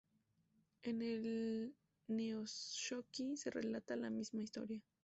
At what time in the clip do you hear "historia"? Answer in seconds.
4.41-4.81